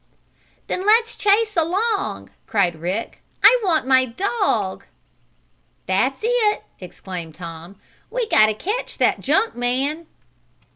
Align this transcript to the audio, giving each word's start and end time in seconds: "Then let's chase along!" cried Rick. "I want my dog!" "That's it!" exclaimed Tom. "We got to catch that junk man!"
"Then 0.65 0.83
let's 0.83 1.15
chase 1.15 1.55
along!" 1.55 2.31
cried 2.47 2.75
Rick. 2.81 3.21
"I 3.43 3.61
want 3.63 3.85
my 3.85 4.05
dog!" 4.05 4.83
"That's 5.85 6.21
it!" 6.23 6.63
exclaimed 6.79 7.35
Tom. 7.35 7.79
"We 8.09 8.27
got 8.27 8.47
to 8.47 8.55
catch 8.55 8.97
that 8.97 9.19
junk 9.19 9.55
man!" 9.55 10.07